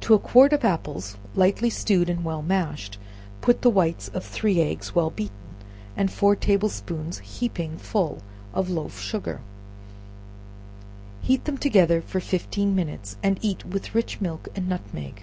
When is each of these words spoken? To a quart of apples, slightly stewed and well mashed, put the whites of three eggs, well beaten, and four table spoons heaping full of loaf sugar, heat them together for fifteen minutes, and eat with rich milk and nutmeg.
To 0.00 0.12
a 0.12 0.18
quart 0.18 0.52
of 0.52 0.64
apples, 0.64 1.16
slightly 1.36 1.70
stewed 1.70 2.10
and 2.10 2.24
well 2.24 2.42
mashed, 2.42 2.98
put 3.40 3.62
the 3.62 3.70
whites 3.70 4.08
of 4.08 4.24
three 4.24 4.60
eggs, 4.60 4.92
well 4.96 5.10
beaten, 5.10 5.36
and 5.96 6.10
four 6.10 6.34
table 6.34 6.68
spoons 6.68 7.18
heaping 7.20 7.78
full 7.78 8.22
of 8.52 8.70
loaf 8.70 8.98
sugar, 8.98 9.40
heat 11.20 11.44
them 11.44 11.56
together 11.58 12.02
for 12.02 12.18
fifteen 12.18 12.74
minutes, 12.74 13.16
and 13.22 13.38
eat 13.40 13.64
with 13.64 13.94
rich 13.94 14.20
milk 14.20 14.48
and 14.56 14.68
nutmeg. 14.68 15.22